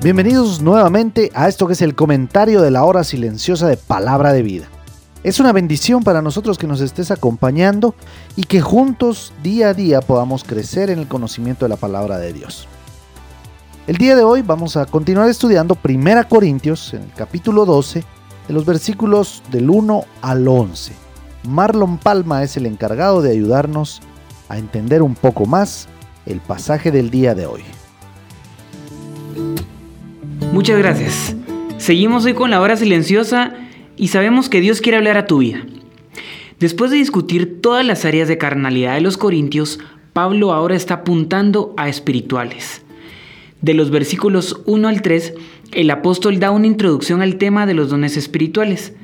Bienvenidos 0.00 0.62
nuevamente 0.62 1.32
a 1.34 1.48
esto 1.48 1.66
que 1.66 1.72
es 1.72 1.82
el 1.82 1.96
comentario 1.96 2.62
de 2.62 2.70
la 2.70 2.84
hora 2.84 3.02
silenciosa 3.02 3.66
de 3.66 3.76
Palabra 3.76 4.32
de 4.32 4.44
Vida. 4.44 4.68
Es 5.24 5.40
una 5.40 5.52
bendición 5.52 6.04
para 6.04 6.22
nosotros 6.22 6.56
que 6.56 6.68
nos 6.68 6.80
estés 6.80 7.10
acompañando 7.10 7.96
y 8.36 8.44
que 8.44 8.60
juntos 8.60 9.32
día 9.42 9.70
a 9.70 9.74
día 9.74 10.00
podamos 10.00 10.44
crecer 10.44 10.90
en 10.90 11.00
el 11.00 11.08
conocimiento 11.08 11.64
de 11.64 11.70
la 11.70 11.76
palabra 11.76 12.16
de 12.18 12.32
Dios. 12.32 12.68
El 13.88 13.96
día 13.96 14.14
de 14.14 14.22
hoy 14.22 14.42
vamos 14.42 14.76
a 14.76 14.86
continuar 14.86 15.28
estudiando 15.28 15.76
1 15.82 16.28
Corintios 16.28 16.94
en 16.94 17.02
el 17.02 17.12
capítulo 17.14 17.64
12, 17.64 18.04
en 18.48 18.54
los 18.54 18.64
versículos 18.64 19.42
del 19.50 19.68
1 19.68 20.04
al 20.22 20.46
11. 20.46 20.92
Marlon 21.48 21.98
Palma 21.98 22.44
es 22.44 22.56
el 22.56 22.66
encargado 22.66 23.20
de 23.20 23.32
ayudarnos 23.32 24.00
a 24.48 24.58
entender 24.58 25.02
un 25.02 25.16
poco 25.16 25.44
más 25.44 25.88
el 26.24 26.38
pasaje 26.40 26.92
del 26.92 27.10
día 27.10 27.34
de 27.34 27.46
hoy. 27.46 27.64
Muchas 30.52 30.78
gracias. 30.78 31.36
Seguimos 31.76 32.24
hoy 32.24 32.32
con 32.32 32.50
la 32.50 32.60
hora 32.60 32.76
silenciosa 32.76 33.54
y 33.96 34.08
sabemos 34.08 34.48
que 34.48 34.60
Dios 34.60 34.80
quiere 34.80 34.96
hablar 34.96 35.18
a 35.18 35.26
tu 35.26 35.38
vida. 35.38 35.64
Después 36.58 36.90
de 36.90 36.96
discutir 36.96 37.60
todas 37.60 37.84
las 37.84 38.04
áreas 38.04 38.28
de 38.28 38.38
carnalidad 38.38 38.94
de 38.94 39.02
los 39.02 39.18
corintios, 39.18 39.78
Pablo 40.14 40.52
ahora 40.52 40.74
está 40.74 40.94
apuntando 40.94 41.74
a 41.76 41.88
espirituales. 41.88 42.82
De 43.60 43.74
los 43.74 43.90
versículos 43.90 44.62
1 44.64 44.88
al 44.88 45.02
3, 45.02 45.34
el 45.72 45.90
apóstol 45.90 46.40
da 46.40 46.50
una 46.50 46.66
introducción 46.66 47.20
al 47.20 47.36
tema 47.36 47.66
de 47.66 47.74
los 47.74 47.90
dones 47.90 48.16
espirituales. 48.16 48.94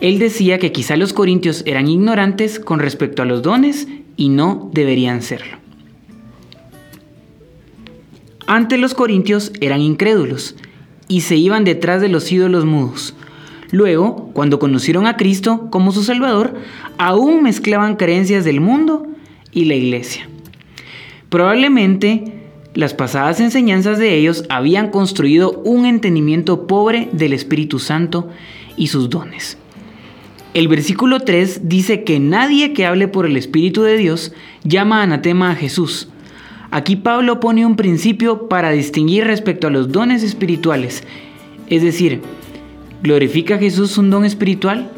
Él 0.00 0.18
decía 0.18 0.58
que 0.58 0.72
quizá 0.72 0.96
los 0.96 1.12
corintios 1.12 1.62
eran 1.66 1.88
ignorantes 1.88 2.58
con 2.58 2.78
respecto 2.80 3.22
a 3.22 3.26
los 3.26 3.42
dones 3.42 3.86
y 4.16 4.30
no 4.30 4.70
deberían 4.72 5.20
serlo. 5.20 5.58
Antes 8.46 8.80
los 8.80 8.94
corintios 8.94 9.52
eran 9.60 9.80
incrédulos 9.82 10.56
y 11.10 11.22
se 11.22 11.36
iban 11.36 11.64
detrás 11.64 12.00
de 12.00 12.08
los 12.08 12.30
ídolos 12.30 12.64
mudos. 12.64 13.14
Luego, 13.72 14.30
cuando 14.32 14.60
conocieron 14.60 15.06
a 15.06 15.16
Cristo 15.16 15.68
como 15.70 15.92
su 15.92 16.04
Salvador, 16.04 16.54
aún 16.98 17.42
mezclaban 17.42 17.96
creencias 17.96 18.44
del 18.44 18.60
mundo 18.60 19.08
y 19.52 19.64
la 19.64 19.74
iglesia. 19.74 20.28
Probablemente 21.28 22.40
las 22.74 22.94
pasadas 22.94 23.40
enseñanzas 23.40 23.98
de 23.98 24.14
ellos 24.14 24.44
habían 24.48 24.90
construido 24.90 25.60
un 25.64 25.84
entendimiento 25.84 26.68
pobre 26.68 27.08
del 27.12 27.32
Espíritu 27.32 27.80
Santo 27.80 28.28
y 28.76 28.86
sus 28.86 29.10
dones. 29.10 29.58
El 30.54 30.68
versículo 30.68 31.20
3 31.20 31.68
dice 31.68 32.04
que 32.04 32.20
nadie 32.20 32.72
que 32.72 32.86
hable 32.86 33.08
por 33.08 33.26
el 33.26 33.36
Espíritu 33.36 33.82
de 33.82 33.96
Dios 33.96 34.32
llama 34.62 35.02
anatema 35.02 35.50
a 35.50 35.56
Jesús, 35.56 36.08
Aquí 36.72 36.94
Pablo 36.94 37.40
pone 37.40 37.66
un 37.66 37.74
principio 37.74 38.48
para 38.48 38.70
distinguir 38.70 39.24
respecto 39.24 39.66
a 39.66 39.70
los 39.70 39.90
dones 39.90 40.22
espirituales. 40.22 41.02
Es 41.68 41.82
decir, 41.82 42.22
¿glorifica 43.02 43.56
a 43.56 43.58
Jesús 43.58 43.98
un 43.98 44.10
don 44.10 44.24
espiritual? 44.24 44.88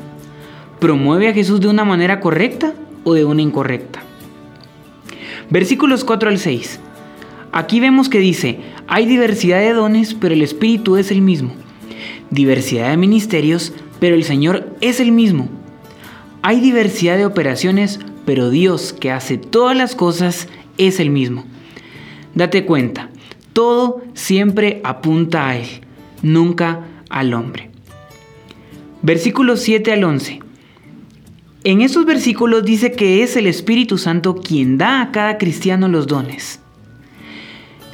¿Promueve 0.81 1.29
a 1.29 1.33
Jesús 1.33 1.61
de 1.61 1.69
una 1.69 1.85
manera 1.85 2.21
correcta 2.21 2.75
o 3.05 3.15
de 3.15 3.25
una 3.25 3.41
incorrecta? 3.41 4.03
Versículos 5.49 6.05
4 6.05 6.29
al 6.29 6.39
6. 6.39 6.79
Aquí 7.53 7.81
vemos 7.81 8.11
que 8.11 8.19
dice, 8.19 8.59
hay 8.87 9.07
diversidad 9.07 9.61
de 9.61 9.73
dones, 9.73 10.13
pero 10.13 10.35
el 10.35 10.43
Espíritu 10.43 10.97
es 10.97 11.11
el 11.11 11.23
mismo. 11.23 11.55
Diversidad 12.31 12.91
de 12.91 12.97
ministerios, 12.99 13.73
pero 13.99 14.15
el 14.15 14.25
Señor 14.25 14.77
es 14.83 15.01
el 15.01 15.13
mismo. 15.13 15.49
Hay 16.43 16.61
diversidad 16.61 17.17
de 17.17 17.25
operaciones, 17.25 17.99
pero 18.27 18.51
Dios 18.51 18.93
que 18.93 19.11
hace 19.11 19.39
todas 19.39 19.77
las 19.77 19.95
cosas 19.95 20.49
es 20.77 21.01
el 21.01 21.09
mismo. 21.09 21.45
Date 22.35 22.65
cuenta, 22.65 23.11
todo 23.53 24.03
siempre 24.15 24.81
apunta 24.85 25.49
a 25.49 25.57
Él, 25.57 25.67
nunca 26.23 26.87
al 27.11 27.35
hombre. 27.35 27.71
Versículos 29.03 29.61
7 29.61 29.93
al 29.93 30.05
11. 30.05 30.41
En 31.65 31.81
estos 31.81 32.05
versículos 32.07 32.65
dice 32.65 32.93
que 32.93 33.23
es 33.23 33.37
el 33.37 33.47
Espíritu 33.47 33.99
Santo 33.99 34.35
quien 34.35 34.79
da 34.79 35.03
a 35.03 35.13
cada 35.13 35.39
cristiano 35.39 35.89
los 35.89 36.07
dones. 36.07 36.61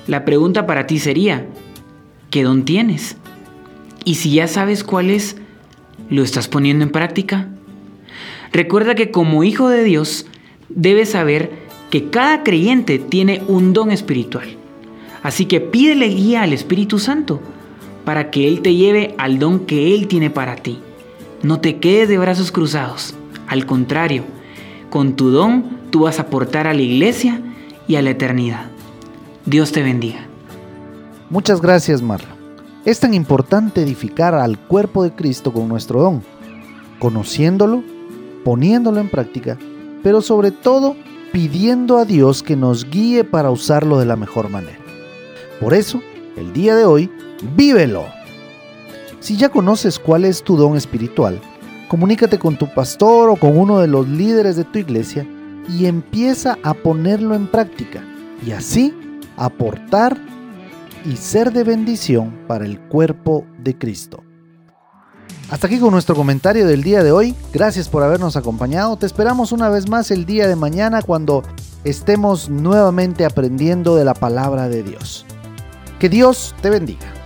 La 0.06 0.24
pregunta 0.24 0.66
para 0.66 0.86
ti 0.86 0.98
sería, 0.98 1.46
¿qué 2.30 2.44
don 2.44 2.64
tienes? 2.64 3.16
Y 4.04 4.14
si 4.14 4.32
ya 4.32 4.46
sabes 4.46 4.84
cuál 4.84 5.10
es, 5.10 5.36
¿lo 6.08 6.22
estás 6.22 6.48
poniendo 6.48 6.84
en 6.84 6.90
práctica? 6.90 7.48
Recuerda 8.52 8.94
que 8.94 9.10
como 9.10 9.44
hijo 9.44 9.68
de 9.68 9.84
Dios, 9.84 10.26
debes 10.70 11.10
saber 11.10 11.67
que 11.90 12.10
cada 12.10 12.42
creyente 12.42 12.98
tiene 12.98 13.42
un 13.48 13.72
don 13.72 13.90
espiritual. 13.90 14.48
Así 15.22 15.46
que 15.46 15.60
pídele 15.60 16.08
guía 16.08 16.42
al 16.42 16.52
Espíritu 16.52 16.98
Santo 16.98 17.40
para 18.04 18.30
que 18.30 18.48
Él 18.48 18.62
te 18.62 18.74
lleve 18.74 19.14
al 19.18 19.38
don 19.38 19.60
que 19.60 19.94
Él 19.94 20.08
tiene 20.08 20.30
para 20.30 20.56
ti. 20.56 20.80
No 21.42 21.60
te 21.60 21.78
quedes 21.78 22.08
de 22.08 22.18
brazos 22.18 22.52
cruzados. 22.52 23.14
Al 23.46 23.66
contrario, 23.66 24.24
con 24.90 25.14
tu 25.14 25.30
don 25.30 25.78
tú 25.90 26.00
vas 26.00 26.18
a 26.18 26.22
aportar 26.22 26.66
a 26.66 26.74
la 26.74 26.82
iglesia 26.82 27.40
y 27.86 27.96
a 27.96 28.02
la 28.02 28.10
eternidad. 28.10 28.66
Dios 29.46 29.72
te 29.72 29.82
bendiga. 29.82 30.26
Muchas 31.30 31.60
gracias, 31.60 32.02
Marla. 32.02 32.28
Es 32.84 33.00
tan 33.00 33.12
importante 33.12 33.82
edificar 33.82 34.34
al 34.34 34.58
cuerpo 34.58 35.02
de 35.02 35.12
Cristo 35.12 35.52
con 35.52 35.68
nuestro 35.68 36.00
don, 36.00 36.22
conociéndolo, 36.98 37.82
poniéndolo 38.44 39.00
en 39.00 39.10
práctica, 39.10 39.58
pero 40.02 40.22
sobre 40.22 40.52
todo 40.52 40.96
pidiendo 41.32 41.98
a 41.98 42.04
Dios 42.04 42.42
que 42.42 42.56
nos 42.56 42.88
guíe 42.88 43.24
para 43.24 43.50
usarlo 43.50 43.98
de 43.98 44.06
la 44.06 44.16
mejor 44.16 44.48
manera. 44.48 44.78
Por 45.60 45.74
eso, 45.74 46.00
el 46.36 46.52
día 46.52 46.76
de 46.76 46.84
hoy, 46.84 47.10
vívelo. 47.56 48.06
Si 49.20 49.36
ya 49.36 49.48
conoces 49.48 49.98
cuál 49.98 50.24
es 50.24 50.42
tu 50.42 50.56
don 50.56 50.76
espiritual, 50.76 51.40
comunícate 51.88 52.38
con 52.38 52.56
tu 52.56 52.72
pastor 52.72 53.30
o 53.30 53.36
con 53.36 53.58
uno 53.58 53.80
de 53.80 53.88
los 53.88 54.08
líderes 54.08 54.56
de 54.56 54.64
tu 54.64 54.78
iglesia 54.78 55.26
y 55.68 55.86
empieza 55.86 56.56
a 56.62 56.74
ponerlo 56.74 57.34
en 57.34 57.46
práctica 57.46 58.02
y 58.46 58.52
así 58.52 58.94
aportar 59.36 60.16
y 61.04 61.16
ser 61.16 61.52
de 61.52 61.64
bendición 61.64 62.36
para 62.46 62.64
el 62.64 62.78
cuerpo 62.80 63.44
de 63.58 63.76
Cristo. 63.76 64.22
Hasta 65.50 65.66
aquí 65.66 65.78
con 65.78 65.92
nuestro 65.92 66.14
comentario 66.14 66.66
del 66.66 66.82
día 66.82 67.02
de 67.02 67.10
hoy. 67.10 67.34
Gracias 67.52 67.88
por 67.88 68.02
habernos 68.02 68.36
acompañado. 68.36 68.96
Te 68.96 69.06
esperamos 69.06 69.50
una 69.50 69.70
vez 69.70 69.88
más 69.88 70.10
el 70.10 70.26
día 70.26 70.46
de 70.46 70.56
mañana 70.56 71.00
cuando 71.00 71.42
estemos 71.84 72.50
nuevamente 72.50 73.24
aprendiendo 73.24 73.96
de 73.96 74.04
la 74.04 74.14
palabra 74.14 74.68
de 74.68 74.82
Dios. 74.82 75.24
Que 75.98 76.10
Dios 76.10 76.54
te 76.60 76.68
bendiga. 76.68 77.17